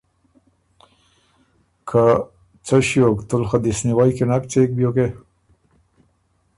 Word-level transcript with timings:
که 1.89 2.03
”څۀ 2.65 2.77
ݭیوک 2.87 3.17
تُول 3.27 3.43
خه 3.49 3.57
دِسنیوئ 3.65 4.11
کی 4.15 4.23
نک 4.29 4.43
څېک 4.51 4.69
بيوکې؟“ 4.77 5.07